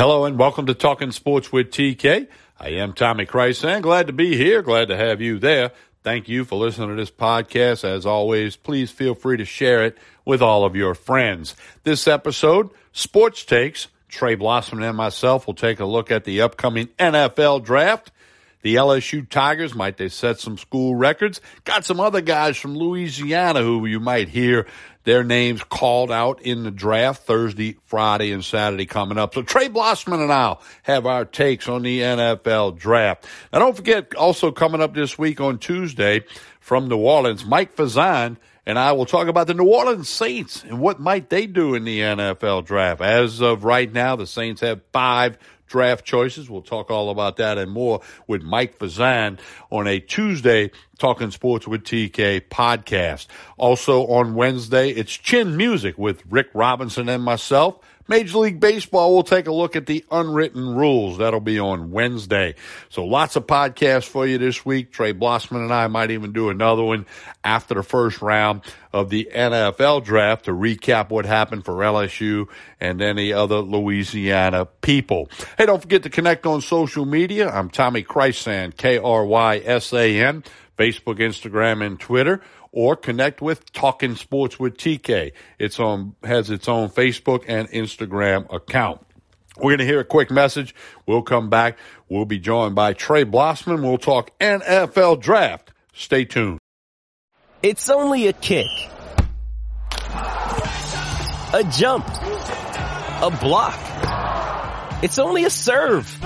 [0.00, 2.28] Hello and welcome to Talking Sports with TK.
[2.60, 3.82] I am Tommy Krysan.
[3.82, 4.62] Glad to be here.
[4.62, 5.72] Glad to have you there.
[6.04, 7.82] Thank you for listening to this podcast.
[7.82, 11.56] As always, please feel free to share it with all of your friends.
[11.82, 16.86] This episode, Sports Takes, Trey Blossman and myself will take a look at the upcoming
[17.00, 18.12] NFL draft.
[18.68, 21.40] The LSU Tigers, might they set some school records?
[21.64, 24.66] Got some other guys from Louisiana who you might hear
[25.04, 29.32] their names called out in the draft Thursday, Friday, and Saturday coming up.
[29.32, 33.24] So Trey Blossman and I'll have our takes on the NFL draft.
[33.54, 36.24] Now don't forget, also coming up this week on Tuesday
[36.60, 38.36] from New Orleans, Mike Fazan
[38.68, 41.84] and I will talk about the New Orleans Saints and what might they do in
[41.84, 43.00] the NFL draft.
[43.00, 46.50] As of right now, the Saints have five draft choices.
[46.50, 49.38] We'll talk all about that and more with Mike Fazan
[49.70, 53.26] on a Tuesday Talking Sports with TK podcast.
[53.56, 57.78] Also on Wednesday, it's Chin Music with Rick Robinson and myself.
[58.08, 61.18] Major League Baseball, we'll take a look at the unwritten rules.
[61.18, 62.54] That'll be on Wednesday.
[62.88, 64.90] So lots of podcasts for you this week.
[64.90, 67.04] Trey Blossman and I might even do another one
[67.44, 68.62] after the first round
[68.94, 72.48] of the NFL draft to recap what happened for LSU
[72.80, 75.28] and any other Louisiana people.
[75.58, 77.50] Hey, don't forget to connect on social media.
[77.50, 80.44] I'm Tommy Krysan, K-R-Y-S-A-N,
[80.78, 82.40] Facebook, Instagram, and Twitter
[82.78, 85.32] or connect with Talking Sports with TK.
[85.58, 89.04] It's on, has its own Facebook and Instagram account.
[89.56, 90.76] We're going to hear a quick message.
[91.04, 91.76] We'll come back.
[92.08, 93.82] We'll be joined by Trey Blossman.
[93.82, 95.72] We'll talk NFL draft.
[95.92, 96.60] Stay tuned.
[97.64, 98.68] It's only a kick,
[100.12, 105.02] a jump, a block.
[105.02, 106.16] It's only a serve.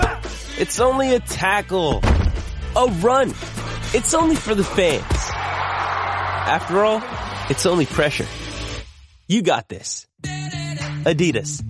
[0.59, 2.01] It's only a tackle,
[2.75, 3.29] a run.
[3.95, 5.42] It's only for the fans.
[6.45, 7.01] After all,
[7.49, 8.27] it's only pressure.
[9.29, 10.05] You got this.
[10.23, 11.63] Adidas.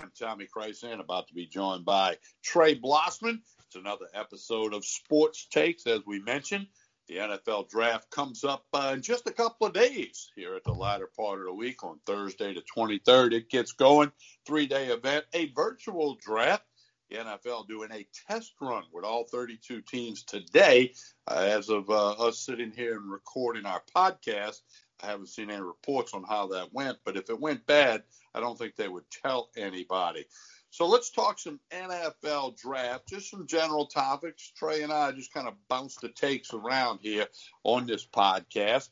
[0.00, 3.38] I'm Tommy Krysan, about to be joined by Trey Blossman.
[3.66, 6.66] It's another episode of Sports Takes, as we mentioned.
[7.06, 10.72] The NFL draft comes up uh, in just a couple of days here at the
[10.72, 13.34] latter part of the week on Thursday, the 23rd.
[13.34, 14.10] It gets going.
[14.44, 16.64] Three day event, a virtual draft
[17.08, 20.92] the NFL doing a test run with all 32 teams today.
[21.26, 24.60] Uh, as of uh, us sitting here and recording our podcast,
[25.02, 28.02] I haven't seen any reports on how that went, but if it went bad,
[28.34, 30.24] I don't think they would tell anybody.
[30.70, 34.52] So let's talk some NFL draft, just some general topics.
[34.54, 37.26] Trey and I just kind of bounce the takes around here
[37.64, 38.90] on this podcast.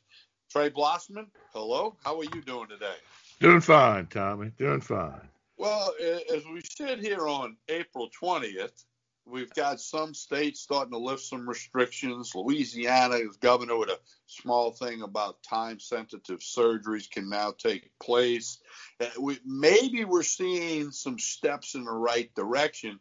[0.49, 1.95] Trey Blossman, hello.
[2.03, 2.95] How are you doing today?
[3.39, 4.51] Doing fine, Tommy.
[4.57, 5.29] Doing fine.
[5.59, 8.83] Well, as we sit here on April 20th,
[9.25, 12.35] we've got some states starting to lift some restrictions.
[12.35, 13.97] Louisiana is governor with a
[14.27, 18.59] small thing about time sensitive surgeries can now take place.
[19.01, 19.07] Uh,
[19.43, 22.99] maybe we're seeing some steps in the right direction.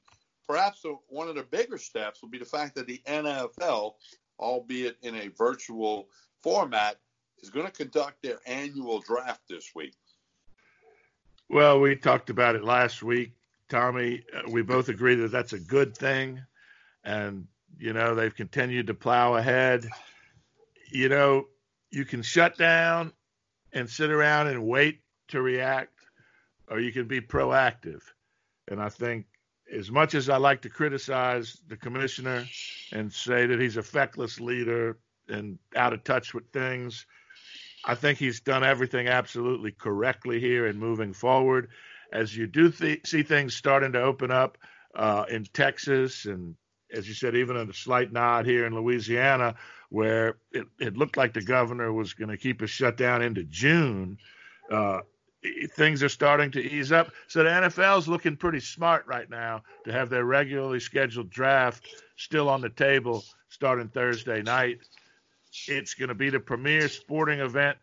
[0.48, 3.96] Perhaps one of the bigger steps will be the fact that the NFL,
[4.38, 6.08] albeit in a virtual
[6.42, 6.96] format,
[7.42, 9.94] is going to conduct their annual draft this week.
[11.48, 13.32] Well, we talked about it last week,
[13.68, 14.24] Tommy.
[14.34, 16.40] Uh, we both agree that that's a good thing.
[17.04, 17.46] And,
[17.78, 19.86] you know, they've continued to plow ahead.
[20.90, 21.46] You know,
[21.90, 23.12] you can shut down
[23.72, 25.92] and sit around and wait to react,
[26.68, 28.02] or you can be proactive.
[28.68, 29.26] And I think,
[29.72, 32.44] as much as I like to criticize the commissioner
[32.92, 37.06] and say that he's a feckless leader and out of touch with things,
[37.86, 41.68] I think he's done everything absolutely correctly here and moving forward.
[42.12, 44.58] As you do th- see things starting to open up
[44.94, 46.56] uh, in Texas, and
[46.92, 49.54] as you said, even a slight nod here in Louisiana,
[49.90, 53.44] where it, it looked like the governor was going to keep us shut down into
[53.44, 54.18] June.
[54.70, 55.00] Uh,
[55.74, 57.12] things are starting to ease up.
[57.28, 61.86] So the NFL is looking pretty smart right now to have their regularly scheduled draft
[62.16, 64.80] still on the table starting Thursday night
[65.68, 67.78] it's going to be the premier sporting event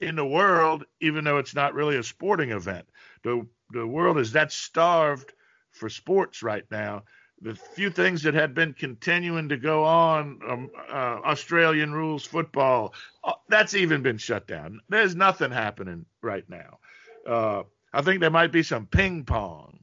[0.00, 2.86] in the world, even though it's not really a sporting event.
[3.22, 5.32] The the world is that starved
[5.70, 7.04] for sports right now.
[7.42, 12.92] The few things that had been continuing to go on, um, uh, Australian rules football,
[13.24, 14.80] uh, that's even been shut down.
[14.90, 16.78] There's nothing happening right now.
[17.26, 17.62] Uh,
[17.94, 19.78] I think there might be some ping pong,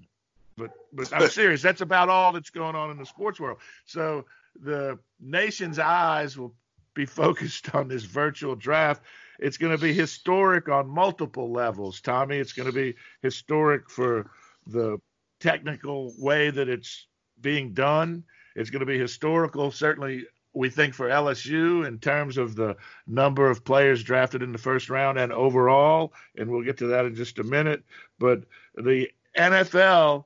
[0.55, 1.61] but but I'm serious.
[1.61, 3.57] That's about all that's going on in the sports world.
[3.85, 4.25] So
[4.61, 6.53] the nation's eyes will
[6.97, 9.03] be focused on this virtual draft.
[9.39, 12.37] It's going to be historic on multiple levels, Tommy.
[12.37, 14.31] It's going to be historic for
[14.65, 14.99] the
[15.39, 17.07] technical way that it's
[17.39, 18.23] being done.
[18.55, 20.25] It's going to be historical, certainly
[20.57, 24.89] we think for LSU in terms of the number of players drafted in the first
[24.89, 27.83] round and overall, and we'll get to that in just a minute.
[28.17, 28.41] But
[28.73, 30.25] the NFL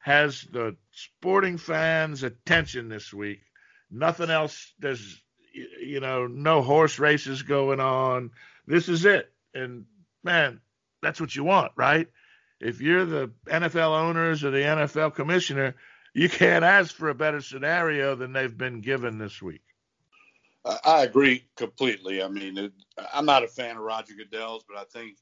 [0.00, 3.40] has the sporting fans' attention this week.
[3.90, 4.74] Nothing else.
[4.78, 8.30] There's, you know, no horse races going on.
[8.66, 9.32] This is it.
[9.54, 9.86] And
[10.22, 10.60] man,
[11.02, 12.08] that's what you want, right?
[12.60, 15.76] If you're the NFL owners or the NFL commissioner,
[16.12, 19.62] you can't ask for a better scenario than they've been given this week.
[20.84, 22.22] I agree completely.
[22.22, 22.72] I mean, it,
[23.14, 25.16] I'm not a fan of Roger Goodell's, but I think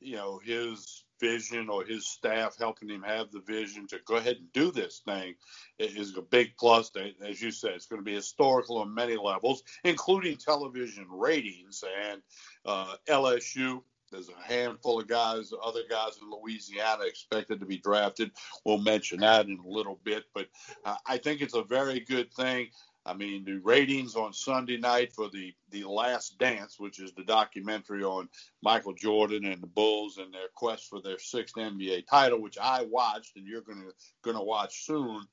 [0.00, 4.36] you know his vision or his staff helping him have the vision to go ahead
[4.36, 5.34] and do this thing
[5.78, 6.90] is a big plus.
[7.24, 12.20] As you said, it's going to be historical on many levels, including television ratings and
[12.66, 13.82] uh, LSU
[14.12, 18.30] there's a handful of guys, other guys in Louisiana expected to be drafted.
[18.64, 20.48] We'll mention that in a little bit, but
[20.84, 22.68] uh, I think it's a very good thing.
[23.04, 27.24] I mean, the ratings on Sunday night for the the Last Dance, which is the
[27.24, 28.28] documentary on
[28.62, 32.82] Michael Jordan and the Bulls and their quest for their sixth NBA title, which I
[32.82, 33.90] watched and you're gonna
[34.22, 35.24] gonna watch soon.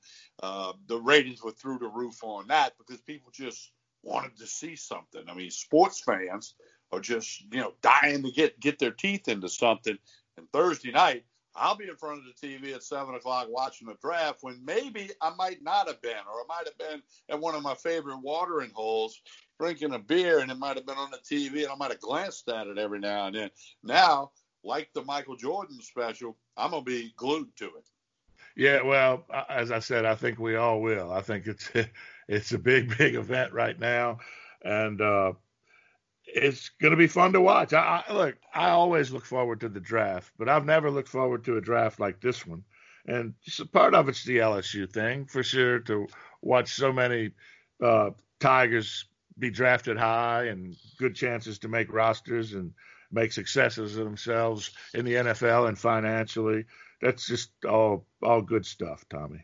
[0.42, 3.70] Uh, the ratings were through the roof on that because people just
[4.02, 5.22] wanted to see something.
[5.28, 6.54] I mean, sports fans
[6.90, 9.96] are just you know dying to get get their teeth into something.
[10.36, 11.24] And Thursday night,
[11.54, 15.10] I'll be in front of the TV at seven o'clock watching the draft when maybe
[15.20, 18.20] I might not have been, or I might have been at one of my favorite
[18.22, 19.20] watering holes
[19.58, 22.00] drinking a beer, and it might have been on the TV, and I might have
[22.00, 23.50] glanced at it every now and then.
[23.82, 24.30] Now,
[24.64, 27.88] like the Michael Jordan special, I'm gonna be glued to it.
[28.56, 31.12] Yeah, well, as I said, I think we all will.
[31.12, 31.70] I think it's
[32.28, 34.18] it's a big, big event right now,
[34.62, 35.32] and uh,
[36.34, 37.72] it's going to be fun to watch.
[37.72, 41.44] I, I, look, I always look forward to the draft, but I've never looked forward
[41.44, 42.64] to a draft like this one.
[43.06, 43.34] And
[43.72, 46.06] part of it's the LSU thing for sure to
[46.42, 47.30] watch so many
[47.82, 49.06] uh, Tigers
[49.38, 52.72] be drafted high and good chances to make rosters and
[53.10, 56.64] make successes of themselves in the NFL and financially.
[57.00, 59.42] That's just all all good stuff, Tommy.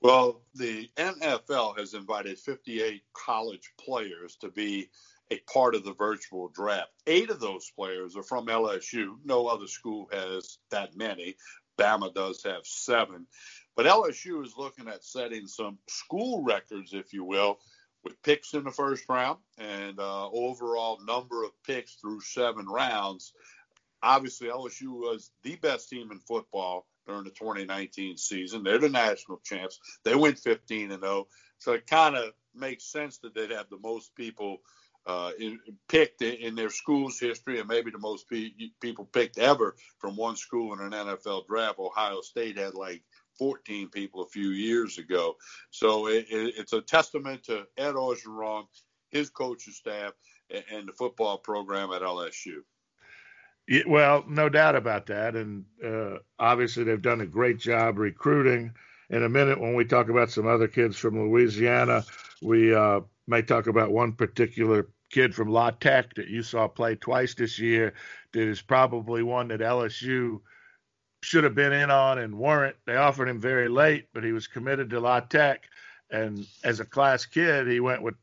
[0.00, 4.88] Well, the NFL has invited 58 college players to be
[5.30, 6.90] a part of the virtual draft.
[7.06, 9.16] Eight of those players are from LSU.
[9.24, 11.36] No other school has that many.
[11.78, 13.26] Bama does have seven.
[13.76, 17.58] But LSU is looking at setting some school records, if you will,
[18.02, 23.32] with picks in the first round and uh, overall number of picks through seven rounds.
[24.02, 28.62] Obviously, LSU was the best team in football during the 2019 season.
[28.62, 29.78] They're the national champs.
[30.04, 31.26] They went 15 and 0.
[31.58, 34.58] So it kind of makes sense that they'd have the most people
[35.08, 35.58] uh, in,
[35.88, 40.36] picked in their school's history, and maybe the most pe- people picked ever from one
[40.36, 41.78] school in an NFL draft.
[41.78, 43.02] Ohio State had like
[43.38, 45.36] 14 people a few years ago.
[45.70, 48.64] So it, it, it's a testament to Ed Orgeron,
[49.10, 50.12] his coaching staff,
[50.50, 52.58] and, and the football program at LSU.
[53.86, 55.36] Well, no doubt about that.
[55.36, 58.74] And uh, obviously, they've done a great job recruiting.
[59.08, 62.04] In a minute, when we talk about some other kids from Louisiana,
[62.42, 66.94] we uh, may talk about one particular kid from La Tech that you saw play
[66.94, 67.94] twice this year
[68.32, 70.40] that is probably one that LSU
[71.22, 72.76] should have been in on and weren't.
[72.86, 75.64] They offered him very late, but he was committed to La Tech.
[76.10, 78.14] And as a class kid, he went with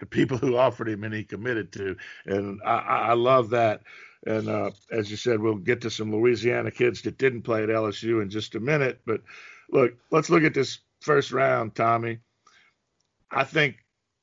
[0.00, 1.96] the people who offered him and he committed to.
[2.26, 3.82] And I, I love that.
[4.26, 7.68] And uh, as you said, we'll get to some Louisiana kids that didn't play at
[7.68, 9.00] LSU in just a minute.
[9.06, 9.22] But
[9.70, 12.18] look, let's look at this first round, Tommy.
[13.30, 13.76] I think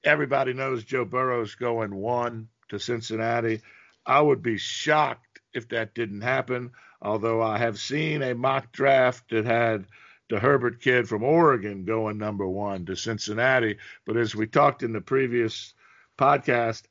[0.09, 3.61] everybody knows Joe Burrow's going one to Cincinnati.
[4.07, 9.29] I would be shocked if that didn't happen, although I have seen a mock draft
[9.29, 9.85] that had
[10.27, 13.77] the Herbert kid from Oregon going number one to Cincinnati.
[14.05, 15.75] But as we talked in the previous
[16.17, 16.83] podcast,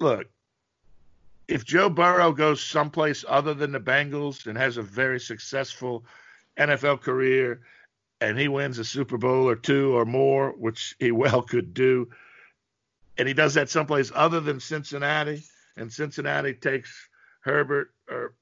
[0.00, 0.26] look,
[1.48, 6.06] if Joe Burrow goes someplace other than the Bengals and has a very successful
[6.58, 7.60] NFL career
[8.22, 12.08] and he wins a Super Bowl or two or more, which he well could do,
[13.18, 15.42] and he does that someplace other than Cincinnati,
[15.76, 17.08] and Cincinnati takes
[17.40, 18.34] Herbert or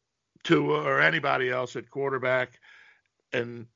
[0.44, 2.60] Tua or anybody else at quarterback,
[3.32, 3.66] and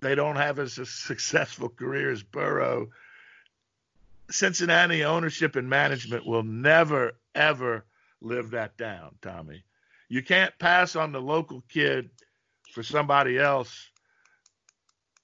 [0.00, 2.88] they don't have as a successful career as Burrow.
[4.30, 7.84] Cincinnati ownership and management will never, ever
[8.20, 9.64] live that down, Tommy.
[10.08, 12.10] You can't pass on the local kid
[12.72, 13.90] for somebody else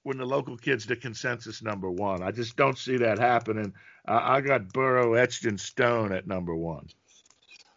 [0.07, 2.23] when the local kid's the consensus number one.
[2.23, 3.73] I just don't see that happening.
[4.07, 6.87] I got Burrow etched in stone at number one.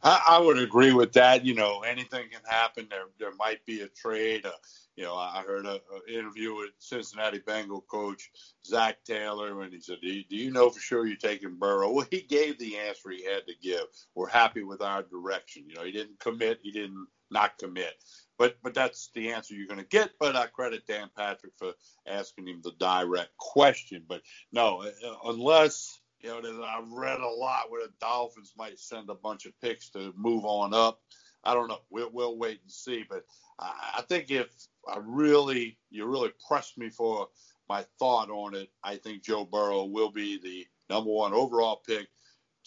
[0.04, 1.44] I, I, would agree with that.
[1.44, 2.86] You know, anything can happen.
[2.88, 4.46] There, there might be a trade.
[4.46, 4.52] Uh,
[4.96, 8.30] you know, I heard an interview with Cincinnati Bengal coach
[8.64, 11.92] Zac Taylor, and he said, do you, "Do you know for sure you're taking Burrow?"
[11.92, 13.86] Well, he gave the answer he had to give.
[14.14, 15.64] We're happy with our direction.
[15.68, 16.60] You know, he didn't commit.
[16.62, 17.96] He didn't not commit.
[18.40, 20.12] But but that's the answer you're going to get.
[20.20, 21.74] But I credit Dan Patrick for
[22.08, 24.06] asking him the direct question.
[24.10, 29.10] But no, uh, unless you know, I've read a lot where the Dolphins might send
[29.10, 31.02] a bunch of picks to move on up.
[31.44, 31.80] I don't know.
[31.90, 33.06] We'll, we'll wait and see.
[33.10, 33.24] But
[33.60, 34.48] I think if
[34.88, 37.28] I really, you really pressed me for
[37.70, 42.08] my thought on it, I think Joe Burrow will be the number one overall pick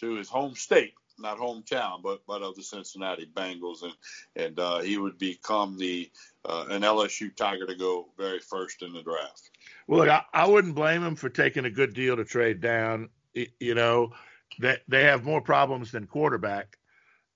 [0.01, 3.93] to his home state, not hometown, but but of the Cincinnati Bengals, and
[4.37, 6.11] and uh, he would become the
[6.45, 9.51] uh, an LSU Tiger to go very first in the draft.
[9.87, 13.09] Well, look, I, I wouldn't blame him for taking a good deal to trade down.
[13.33, 14.13] You know,
[14.59, 16.77] that they, they have more problems than quarterback,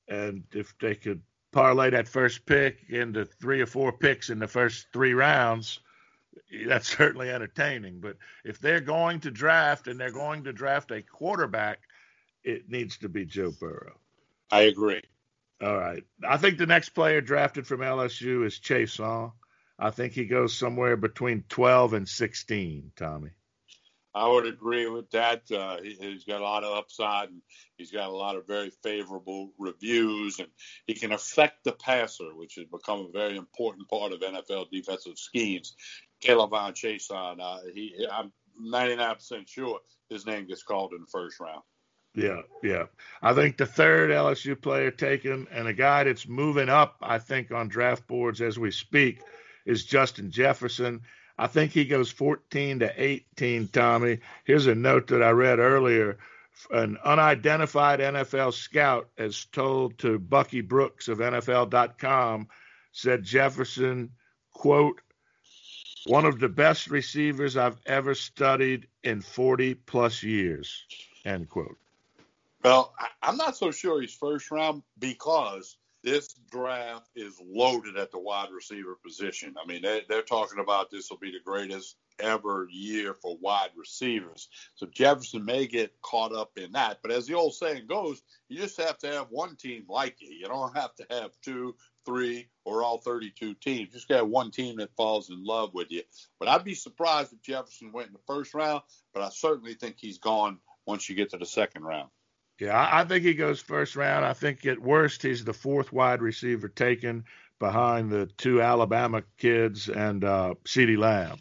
[0.08, 4.46] and if they could parlay that first pick into three or four picks in the
[4.46, 5.80] first three rounds,
[6.66, 8.00] that's certainly entertaining.
[8.00, 11.80] But if they're going to draft and they're going to draft a quarterback,
[12.46, 13.98] it needs to be Joe Burrow.
[14.50, 15.02] I agree.
[15.60, 16.04] All right.
[16.26, 19.32] I think the next player drafted from LSU is Chase Chaisson.
[19.78, 23.30] I think he goes somewhere between 12 and 16, Tommy.
[24.14, 25.42] I would agree with that.
[25.50, 27.42] Uh, he, has got a lot of upside, and
[27.76, 30.48] he's got a lot of very favorable reviews, and
[30.86, 35.18] he can affect the passer, which has become a very important part of NFL defensive
[35.18, 35.74] schemes.
[36.22, 38.32] K'Lavon Chaisson, uh, he, I'm
[38.64, 41.62] 99% sure his name gets called in the first round.
[42.16, 42.84] Yeah, yeah.
[43.20, 47.52] I think the third LSU player taken and a guy that's moving up, I think,
[47.52, 49.20] on draft boards as we speak,
[49.66, 51.02] is Justin Jefferson.
[51.38, 54.20] I think he goes 14 to 18, Tommy.
[54.44, 56.16] Here's a note that I read earlier.
[56.70, 62.48] An unidentified NFL scout as told to Bucky Brooks of NFL.com
[62.92, 64.12] said Jefferson,
[64.54, 65.02] quote,
[66.06, 70.86] one of the best receivers I've ever studied in 40 plus years,
[71.26, 71.76] end quote.
[72.66, 78.18] Well, I'm not so sure he's first round because this draft is loaded at the
[78.18, 79.54] wide receiver position.
[79.56, 83.70] I mean, they, they're talking about this will be the greatest ever year for wide
[83.76, 84.48] receivers.
[84.74, 86.98] So Jefferson may get caught up in that.
[87.02, 90.34] But as the old saying goes, you just have to have one team like you.
[90.34, 93.92] You don't have to have two, three, or all 32 teams.
[93.92, 96.02] Just got one team that falls in love with you.
[96.40, 98.82] But I'd be surprised if Jefferson went in the first round,
[99.14, 102.08] but I certainly think he's gone once you get to the second round.
[102.58, 104.24] Yeah, I think he goes first round.
[104.24, 107.24] I think at worst he's the fourth wide receiver taken
[107.58, 111.38] behind the two Alabama kids and uh, CeeDee Lamb.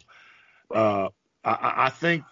[0.70, 1.08] Uh,
[1.44, 2.24] I, I think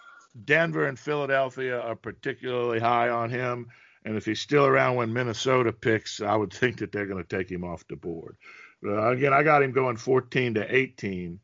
[0.44, 3.68] Denver and Philadelphia are particularly high on him.
[4.04, 7.36] And if he's still around when Minnesota picks, I would think that they're going to
[7.36, 8.36] take him off the board.
[8.84, 11.40] Uh, again, I got him going 14 to 18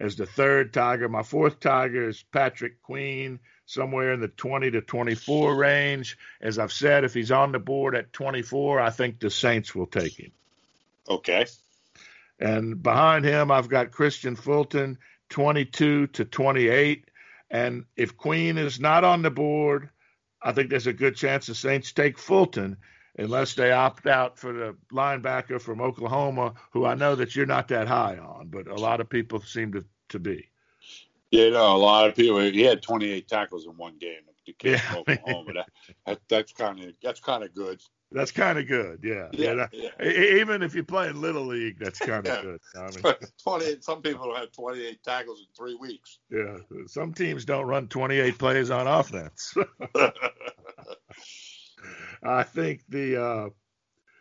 [0.00, 1.08] as the third Tiger.
[1.08, 6.18] My fourth Tiger is Patrick Queen somewhere in the 20 to 24 range.
[6.40, 9.86] As I've said, if he's on the board at 24, I think the Saints will
[9.86, 10.32] take him.
[11.08, 11.46] Okay.
[12.40, 17.04] And behind him, I've got Kristian Fulton, 22 to 28.
[17.50, 19.90] And if Queen is not on the board,
[20.42, 22.78] I think there's a good chance the Saints take Fulton
[23.18, 27.68] unless they opt out for the linebacker from Oklahoma, who I know that you're not
[27.68, 30.48] that high on, but a lot of people seem to, to be.
[31.30, 32.40] Yeah, you know, a lot of people.
[32.40, 34.20] He had 28 tackles in one game.
[34.64, 34.80] Yeah.
[34.96, 35.52] Oklahoma.
[35.54, 35.68] that,
[36.06, 37.80] that, that's kind of that's kind of good.
[38.12, 39.00] That's kind of good.
[39.04, 39.28] Yeah.
[39.32, 39.90] Yeah, yeah.
[40.00, 40.40] yeah.
[40.40, 42.60] Even if you play in little league, that's kind of good.
[42.74, 43.14] I mean,
[43.44, 43.84] 28.
[43.84, 46.18] Some people have 28 tackles in three weeks.
[46.30, 46.56] Yeah.
[46.86, 49.54] Some teams don't run 28 plays on offense.
[52.22, 53.48] I think the uh,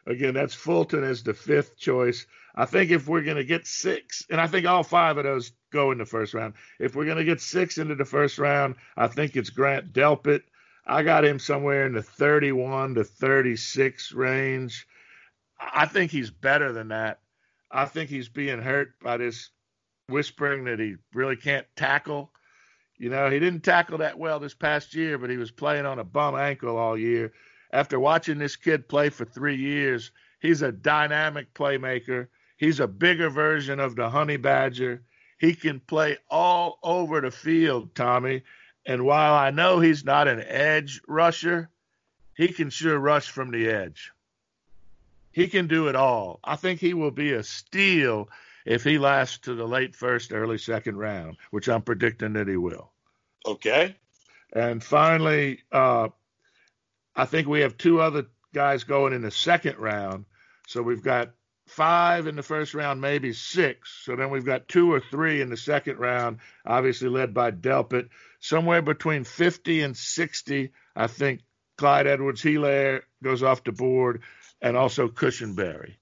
[0.05, 2.25] again that's Fulton as the fifth choice.
[2.55, 5.51] I think if we're going to get six, and I think all five of those
[5.71, 6.55] go in the first round.
[6.79, 10.41] If we're going to get six into the first round, I think it's Grant Delpit.
[10.85, 14.87] I got him somewhere in the 31 to 36 range.
[15.59, 17.19] I think he's better than that.
[17.71, 19.51] I think he's being hurt by this
[20.07, 22.31] whispering that he really can't tackle.
[22.99, 25.99] You know, he didn't tackle that well this past year, but he was playing on
[25.99, 27.31] a bum ankle all year.
[27.71, 32.27] After watching this kid play for three years, he's a dynamic playmaker.
[32.57, 35.01] He's a bigger version of the Honey Badger.
[35.37, 38.43] He can play all over the field, Tommy.
[38.85, 41.69] And while I know he's not an edge rusher,
[42.35, 44.11] he can sure rush from the edge.
[45.31, 46.41] He can do it all.
[46.43, 48.29] I think he will be a steal
[48.69, 52.55] if he lasts to the late first, early second round, which I'm predicting that he
[52.55, 52.91] will.
[53.43, 53.95] Okay.
[54.53, 56.09] And finally, uh,
[57.15, 60.25] I think we have two other guys going in the second round.
[60.67, 61.31] So we've got
[61.65, 64.03] five in the first round, maybe six.
[64.03, 68.09] So then we've got two or three in the second round, obviously led by Delpit.
[68.39, 71.41] Somewhere between 50 and 60, I think
[71.79, 74.21] Clyde Edwards Helaire goes off the board,
[74.61, 75.95] and also Cushenberry.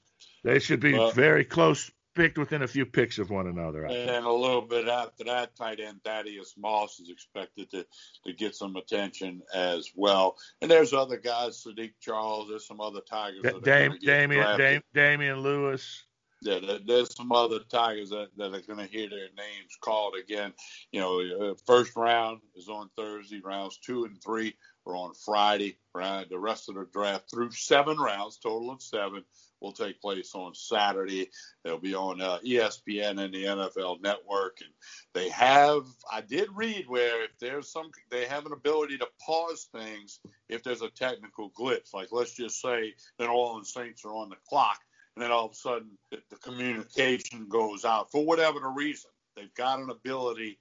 [0.44, 3.86] They should be well, very close picked within a few picks of one another.
[3.86, 7.86] And a little bit after that, tight end Thaddeus Moss is expected to,
[8.26, 10.36] to get some attention as well.
[10.62, 12.50] And there's other guys, Saahdiq Charles.
[12.50, 13.44] There's some other Tigers.
[13.44, 16.07] Da- Dam- Damien, Dam- Damien Lewis.
[16.42, 20.54] Yeah, there's some other Tigers that, that are going to hear their names called again.
[20.92, 23.42] You know, uh, first round is on Thursday.
[23.44, 25.80] Rounds two and three are on Friday.
[25.96, 26.30] Right?
[26.30, 29.24] The rest of the draft through seven rounds, total of seven,
[29.62, 31.30] will take place on Saturday.
[31.64, 34.70] They'll be on uh, ESPN and the NFL Network, and
[35.14, 35.86] they have.
[36.12, 40.64] I did read where if there's some, they have an ability to pause things if
[40.64, 41.94] there's a technical glitch.
[41.94, 44.80] Like let's just say that all the Saints are on the clock,
[45.18, 49.10] and then all of a sudden the, communication goes out for whatever the reason.
[49.36, 50.60] They've got an ability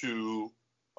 [0.00, 0.50] to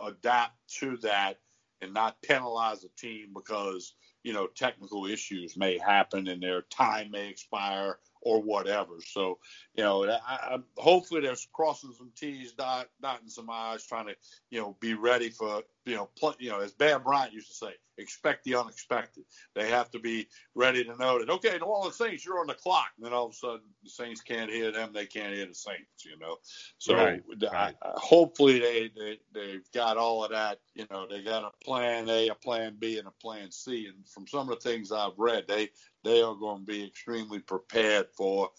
[0.06, 1.38] adapt to that
[1.82, 7.10] and not penalize a team because you know technical issues may happen and their time
[7.10, 8.94] may expire or whatever.
[9.06, 9.40] So,
[9.76, 14.16] you know, I, I, hopefully there's crossing some T's, dot, dotting some I's, trying to,
[14.50, 17.54] you know, be ready for, you know, pl- you know, as Bear Bryant used to
[17.54, 19.24] say, expect the unexpected.
[19.56, 22.54] They have to be ready to know that, okay, New Orleans Saints, you're on the
[22.54, 22.92] clock.
[22.98, 25.56] And then all of a sudden the Saints can't hear them, they can't hear the
[25.56, 26.38] Saints, you know.
[26.78, 27.22] So right,
[27.52, 27.76] right.
[27.82, 32.10] I, hopefully they, they, they've got all of that, you know, they got a plan
[32.10, 33.88] A, a plan B, and a plan C.
[33.88, 35.70] And from some of the things I've read, they,
[36.04, 38.50] they are going to be extremely prepared for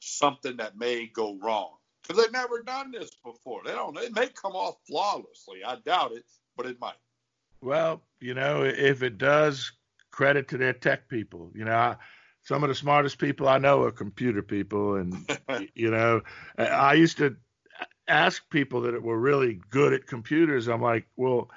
[0.00, 1.70] something that may go wrong
[2.02, 3.62] because they've never done this before.
[3.64, 3.96] They don't.
[3.98, 5.64] It may come off flawlessly.
[5.66, 6.24] I doubt it,
[6.56, 6.94] but it might.
[7.60, 9.72] Well, you know, if it does,
[10.10, 11.52] credit to their tech people.
[11.54, 11.96] You know, I,
[12.42, 15.14] some of the smartest people I know are computer people, and
[15.74, 16.22] you know,
[16.58, 17.36] I used to
[18.08, 20.68] ask people that were really good at computers.
[20.68, 21.50] I'm like, well,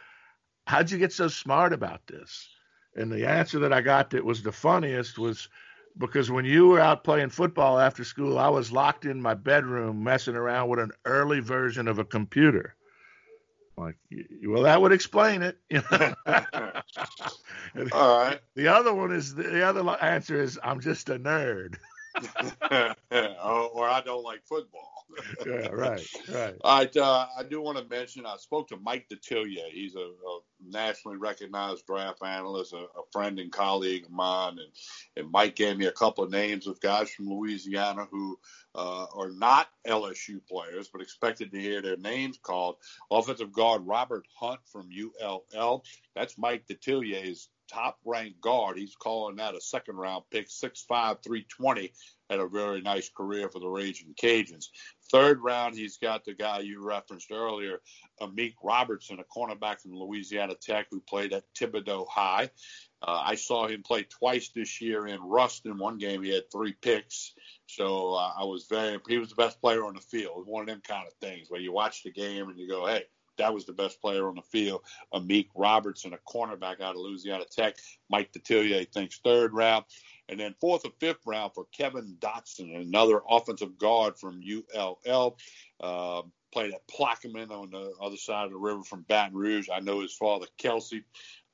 [0.68, 2.48] how'd you get so smart about this?
[2.96, 5.50] And the answer that I got that was the funniest was
[5.98, 10.03] because when you were out playing football after school, I was locked in my bedroom
[10.03, 12.75] messing around with an early version of a computer.
[13.77, 13.96] Like,
[14.46, 15.58] well, that would explain it.
[17.92, 18.40] All right.
[18.56, 21.77] The other one is the other answer is I'm just a nerd.
[23.12, 24.90] or I don't like football.
[25.46, 26.56] yeah, right, right.
[26.62, 26.98] All right.
[26.98, 29.70] Uh, I do want to mention I spoke to Mike Detillier.
[29.72, 34.72] He's a, a nationally recognized draft analyst, a, a, friend and colleague of mine, and,
[35.16, 38.40] and Mike gave me a couple of names of guys from Louisiana who
[38.76, 42.78] uh, are not LSU players, but expected to hear their names called.
[43.12, 45.84] Offensive guard Robert Hunt from ULL.
[46.16, 48.78] That's Mike Detillier's top ranked guard.
[48.78, 50.88] He's calling that a second round pick, 6'5,
[51.24, 51.92] 320.
[52.30, 54.68] Had a very nice career for the Raging Cajuns.
[55.12, 57.82] Third round, he's got the guy you referenced earlier,
[58.22, 62.50] Amik Robertson, a cornerback from Louisiana Tech who played at Thibodaux High.
[63.02, 65.78] Uh, I saw him play twice this year in Ruston.
[65.78, 67.34] One game he had three picks.
[67.68, 70.48] So uh, I was very, he was the best player on the field.
[70.48, 73.04] One of them kind of things where you watch the game and you go, hey,
[73.37, 74.81] that was the best player on the field.
[75.13, 77.77] Amik Robertson, a cornerback out of Louisiana Tech.
[78.09, 79.85] Mike Detillier thinks third round.
[80.29, 85.37] And then fourth or fifth round for Kevin Dotson, another offensive guard from ULL.
[85.79, 86.22] Uh,
[86.53, 89.69] played at Plaquemine on the other side of the river from Baton Rouge.
[89.74, 91.03] I know his father, Kelsey,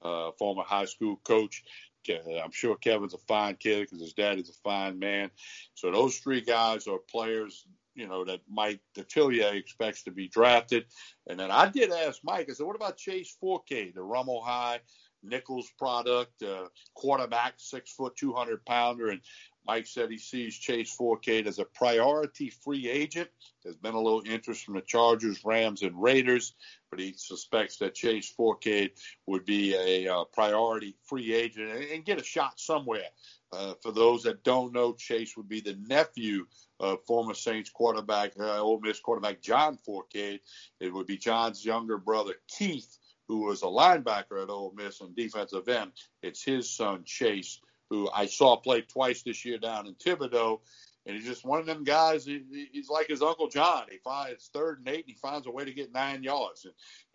[0.01, 1.63] uh, former high school coach.
[2.09, 5.29] I'm sure Kevin's a fine kid because his dad is a fine man.
[5.75, 7.65] So those three guys are players
[7.99, 10.85] you know, that Mike Detillier expects to be drafted.
[11.27, 14.79] And then I did ask Mike, I said, what about Chase Fourcade, the Rummel High
[15.21, 19.09] Nichols product, uh, quarterback, six foot, 200 pounder?
[19.09, 19.19] And
[19.67, 23.29] Mike said he sees Chase Fourcade as a priority free agent.
[23.63, 26.53] There's been a little interest from the Chargers, Rams, and Raiders,
[26.89, 28.91] but he suspects that Chase Fourcade
[29.27, 33.09] would be a uh, priority free agent and, and, get a shot somewhere.
[33.51, 36.45] Uh, for those that don't know, Chase would be the nephew
[36.79, 40.39] of former Saints quarterback, uh, Ole Miss quarterback John Fourcade.
[40.79, 45.15] It would be John's younger brother Keith, who was a linebacker at Ole Miss and
[45.15, 45.91] defensive end.
[46.21, 50.61] It's his son Chase, who I saw play twice this year down in Thibodaux.
[51.05, 52.25] And he's just one of them guys.
[52.25, 53.85] He, he's like his uncle John.
[53.89, 56.65] He finds third and eight, and he finds a way to get nine yards.
[56.65, 56.73] And,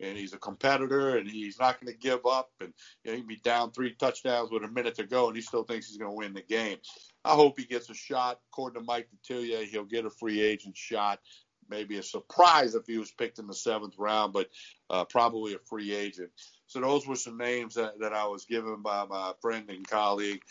[0.09, 2.49] and he's a competitor, and he's not going to give up.
[2.59, 2.73] And
[3.03, 5.41] you know, he can be down three touchdowns with a minute to go, and he
[5.41, 6.77] still thinks he's going to win the game.
[7.25, 8.39] I hope he gets a shot.
[8.51, 11.19] According to Mike Detillier, he'll get a free agent shot.
[11.67, 14.49] Maybe a surprise if he was picked in the seventh round, but
[14.91, 16.29] uh, probably a free agent.
[16.67, 20.41] So those were some names that, that I was given by my friend and colleague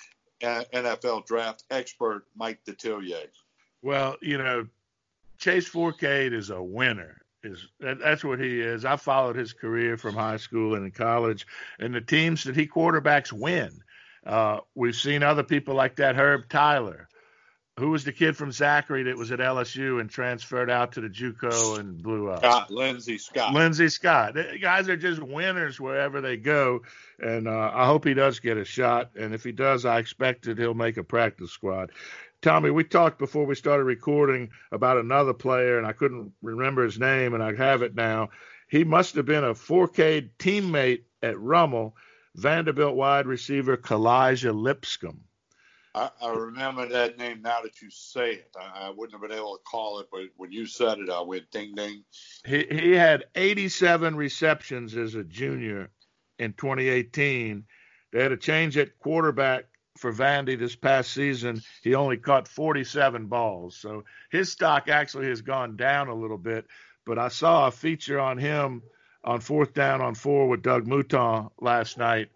[0.43, 3.29] NFL draft expert Mike Detillier.
[3.83, 4.67] Well, you know,
[5.39, 7.21] Chase Fourcade is a winner.
[7.45, 8.85] Is that, that's what he is.
[8.85, 11.47] I followed his career from high school and in college,
[11.79, 13.81] and the teams that he quarterbacks win.
[14.25, 16.17] Uh, we've seen other people like that.
[16.17, 17.09] Herb Tyler,
[17.79, 21.09] who was the kid from Zachary that was at LSU and transferred out to the
[21.09, 22.39] JUCO and blew up?
[22.39, 23.53] Scott, Lindsey Scott.
[23.53, 24.35] Lindsey Scott.
[24.35, 26.83] The guys are just winners wherever they go,
[27.19, 29.11] and uh, I hope he does get a shot.
[29.19, 31.91] And if he does, I expect that he'll make a practice squad.
[32.43, 36.99] Tommy, we talked before we started recording about another player, and I couldn't remember his
[36.99, 38.29] name, and I have it now.
[38.69, 41.97] He must have been a 4K teammate at Rummel,
[42.37, 45.21] Vanderbilt wide receiver Kalijah Lipscomb.
[45.95, 48.51] I, I, remember that name now that you say it.
[48.59, 51.21] I, I, wouldn't have been able to call it, but when you said it, I
[51.21, 52.03] went ding ding.
[52.45, 55.91] He he had 87 receptions as a junior
[56.41, 57.65] in 2018.
[58.13, 59.67] They had a change at quarterback
[59.99, 63.77] for Vandy this past season, he only caught 47 balls.
[63.77, 66.67] So his stock actually has gone down a little bit.
[67.07, 68.83] But I saw a feature on him
[69.25, 72.29] on fourth down on four with Doug Mouton last night,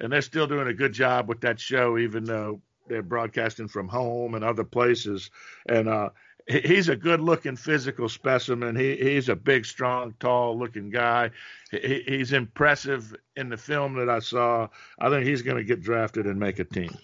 [0.00, 3.88] and they're still doing a good job with that show, even though they're broadcasting from
[3.88, 5.30] home and other places.
[5.66, 6.10] And uh,
[6.46, 8.76] he's a good looking physical specimen.
[8.76, 11.30] He, he's a big, strong, tall looking guy.
[11.70, 14.68] He, he's impressive in the film that I saw.
[14.98, 16.96] I think he's going to get drafted and make a team.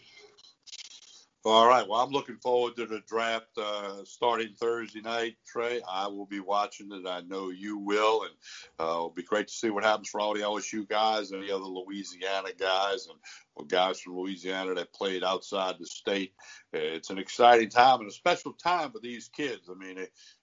[1.42, 1.88] All right.
[1.88, 5.81] Well, I'm looking forward to the draft uh, starting Thursday night, Trey.
[5.90, 7.09] I will be watching it.
[7.09, 8.33] I know you will, and
[8.79, 11.50] uh, it'll be great to see what happens for all the LSU guys and the
[11.50, 13.18] other Louisiana guys and
[13.57, 16.35] well, guys from Louisiana that played outside the state.
[16.74, 19.70] It's an exciting time and a special time for these kids.
[19.70, 19.96] I mean,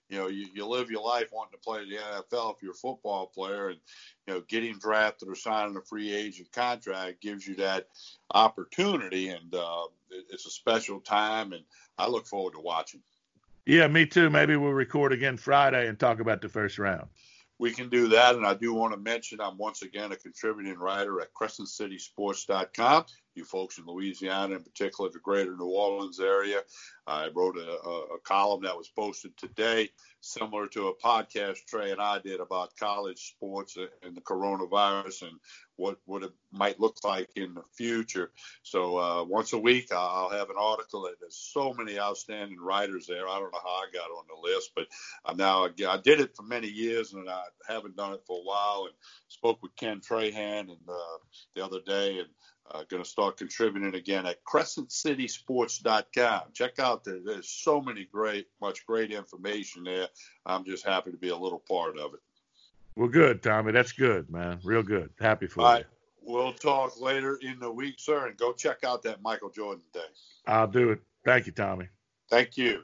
[0.08, 2.72] you know, you, you live your life wanting to play in the NFL if you're
[2.72, 3.78] a football player, and
[4.26, 7.88] you know, getting drafted or signing a free agent contract gives you that
[8.32, 11.64] opportunity, and uh, it, it's a special time, and
[11.98, 13.00] I look forward to watching.
[13.66, 14.30] Yeah, me too.
[14.30, 17.08] Maybe we'll record again Friday and talk about the first round.
[17.58, 20.78] We can do that, and I do want to mention I'm once again a contributing
[20.78, 23.04] writer at CrescentCitySports.com
[23.38, 26.60] you folks in Louisiana, in particular the greater New Orleans area.
[27.06, 29.88] I wrote a, a, a, column that was posted today,
[30.20, 35.38] similar to a podcast Trey and I did about college sports and the coronavirus and
[35.76, 38.32] what, what it might look like in the future.
[38.62, 41.08] So uh, once a week, I'll have an article.
[41.18, 43.26] There's so many outstanding writers there.
[43.28, 44.88] I don't know how I got on the list, but
[45.24, 48.44] I'm now I did it for many years and I haven't done it for a
[48.44, 48.84] while.
[48.86, 48.94] And
[49.28, 51.18] spoke with Ken Trahan and uh,
[51.54, 52.28] the other day and
[52.70, 56.42] uh, going to start contributing again at crescentcitysports.com.
[56.52, 57.18] Check out there.
[57.24, 60.08] There's so many great, much great information there.
[60.46, 62.20] I'm just happy to be a little part of it.
[62.96, 63.72] Well, good, Tommy.
[63.72, 64.60] That's good, man.
[64.64, 65.10] Real good.
[65.20, 65.74] Happy for All you.
[65.76, 65.86] Right.
[66.22, 70.00] We'll talk later in the week, sir, and go check out that Michael Jordan day.
[70.46, 71.00] I'll do it.
[71.24, 71.88] Thank you, Tommy.
[72.28, 72.82] Thank you.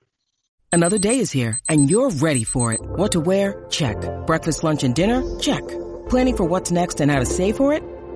[0.72, 2.80] Another day is here, and you're ready for it.
[2.80, 3.66] What to wear?
[3.70, 3.96] Check.
[4.26, 5.22] Breakfast, lunch, and dinner?
[5.38, 5.62] Check.
[6.08, 7.82] Planning for what's next and how to save for it?